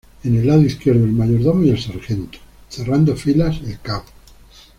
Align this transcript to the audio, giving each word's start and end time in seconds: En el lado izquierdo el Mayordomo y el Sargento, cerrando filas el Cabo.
En 0.23 0.35
el 0.35 0.47
lado 0.47 0.63
izquierdo 0.63 1.05
el 1.05 1.11
Mayordomo 1.11 1.63
y 1.63 1.69
el 1.69 1.79
Sargento, 1.79 2.39
cerrando 2.67 3.15
filas 3.15 3.61
el 3.63 3.79
Cabo. 3.81 4.05